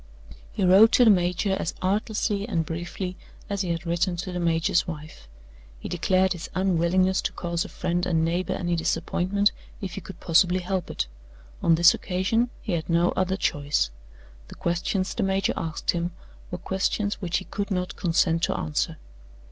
He 0.51 0.65
wrote 0.65 0.91
to 0.93 1.05
the 1.05 1.11
major 1.11 1.55
as 1.59 1.75
artlessly 1.79 2.47
and 2.49 2.65
briefly 2.65 3.17
as 3.51 3.61
he 3.61 3.69
had 3.69 3.85
written 3.85 4.15
to 4.15 4.31
the 4.31 4.39
major's 4.39 4.87
wife. 4.87 5.27
He 5.77 5.87
declared 5.87 6.33
his 6.33 6.49
unwillingness 6.55 7.21
to 7.21 7.31
cause 7.33 7.63
a 7.65 7.69
friend 7.69 8.03
and 8.07 8.25
neighbor 8.25 8.53
any 8.53 8.75
disappointment, 8.75 9.51
if 9.79 9.93
he 9.93 10.01
could 10.01 10.19
possibly 10.19 10.61
help 10.61 10.89
it. 10.89 11.05
On 11.61 11.75
this 11.75 11.93
occasion 11.93 12.49
he 12.63 12.71
had 12.73 12.89
no 12.89 13.09
other 13.11 13.37
choice. 13.37 13.91
The 14.47 14.55
questions 14.55 15.13
the 15.13 15.21
major 15.21 15.53
asked 15.55 15.91
him 15.91 16.13
were 16.49 16.57
questions 16.57 17.21
which 17.21 17.37
he 17.37 17.45
could 17.45 17.69
not 17.69 17.95
consent 17.95 18.41
to 18.45 18.57
answer. 18.57 18.97